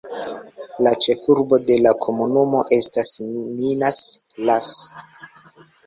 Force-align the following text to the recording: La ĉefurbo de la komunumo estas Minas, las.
La 0.87 0.93
ĉefurbo 1.05 1.59
de 1.67 1.77
la 1.87 1.93
komunumo 2.07 2.63
estas 2.79 3.15
Minas, 3.29 4.03
las. 4.49 4.77